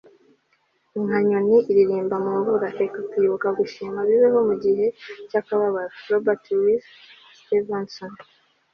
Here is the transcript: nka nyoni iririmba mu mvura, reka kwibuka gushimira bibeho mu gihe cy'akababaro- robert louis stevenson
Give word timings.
nka 1.05 1.17
nyoni 1.27 1.57
iririmba 1.71 2.15
mu 2.23 2.31
mvura, 2.39 2.67
reka 2.79 2.99
kwibuka 3.09 3.47
gushimira 3.57 4.07
bibeho 4.09 4.39
mu 4.47 4.55
gihe 4.63 4.85
cy'akababaro- 5.29 5.89
robert 6.11 6.43
louis 6.55 6.83
stevenson 7.39 8.11